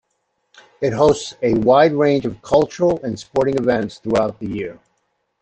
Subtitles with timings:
[0.81, 4.79] It hosts a wide range of cultural and sporting events throughout the year.